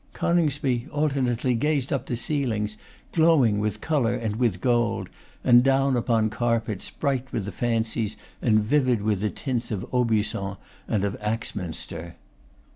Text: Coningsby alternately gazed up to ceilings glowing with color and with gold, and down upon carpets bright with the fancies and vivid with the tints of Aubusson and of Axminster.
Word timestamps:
Coningsby 0.13 0.87
alternately 0.91 1.53
gazed 1.53 1.93
up 1.93 2.07
to 2.07 2.15
ceilings 2.15 2.75
glowing 3.11 3.59
with 3.59 3.81
color 3.81 4.15
and 4.15 4.37
with 4.37 4.59
gold, 4.59 5.09
and 5.43 5.63
down 5.63 5.95
upon 5.95 6.31
carpets 6.31 6.89
bright 6.89 7.31
with 7.31 7.45
the 7.45 7.51
fancies 7.51 8.17
and 8.41 8.61
vivid 8.61 9.03
with 9.03 9.21
the 9.21 9.29
tints 9.29 9.69
of 9.69 9.85
Aubusson 9.93 10.57
and 10.87 11.03
of 11.03 11.15
Axminster. 11.21 12.15